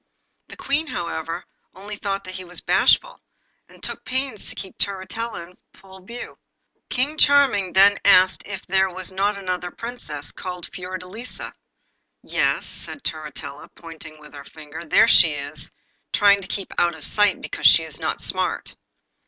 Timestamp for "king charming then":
6.89-7.99